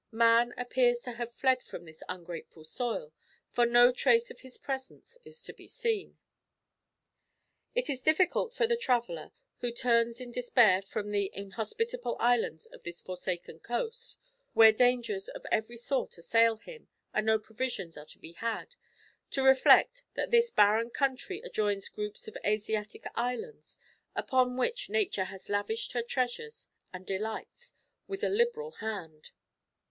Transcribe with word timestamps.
Man 0.11 0.55
appears 0.57 1.01
to 1.01 1.11
have 1.11 1.31
fled 1.31 1.61
from 1.61 1.85
this 1.85 2.01
ungrateful 2.09 2.63
soil, 2.63 3.13
for 3.51 3.67
no 3.67 3.91
trace 3.91 4.31
of 4.31 4.39
his 4.39 4.57
presence 4.57 5.19
is 5.23 5.43
to 5.43 5.53
be 5.53 5.67
seen." 5.67 6.17
It 7.75 7.87
is 7.87 8.01
difficult 8.01 8.51
for 8.55 8.65
the 8.65 8.75
traveller, 8.75 9.31
who 9.59 9.71
turns 9.71 10.19
in 10.19 10.31
despair 10.31 10.81
from 10.81 11.11
the 11.11 11.29
inhospitable 11.35 12.15
islands 12.19 12.65
of 12.65 12.81
this 12.81 12.99
forsaken 12.99 13.59
coast, 13.59 14.17
where 14.53 14.71
dangers 14.71 15.27
of 15.27 15.45
every 15.51 15.77
sort 15.77 16.17
assail 16.17 16.57
him, 16.57 16.87
and 17.13 17.27
no 17.27 17.37
provisions 17.37 17.95
are 17.95 18.05
to 18.05 18.17
be 18.17 18.31
had, 18.31 18.73
to 19.29 19.43
reflect 19.43 20.01
that 20.15 20.31
this 20.31 20.49
barren 20.49 20.89
country 20.89 21.41
adjoins 21.41 21.87
groups 21.89 22.27
of 22.27 22.35
Asiatic 22.43 23.05
islands 23.13 23.77
upon 24.15 24.57
which 24.57 24.89
nature 24.89 25.25
has 25.25 25.47
lavished 25.47 25.91
her 25.91 26.01
treasures 26.01 26.69
and 26.91 27.05
delights 27.05 27.75
with 28.07 28.23
a 28.23 28.29
liberal 28.29 28.71
hand. 28.81 29.29